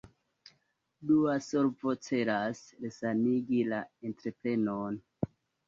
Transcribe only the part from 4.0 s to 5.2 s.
entreprenon.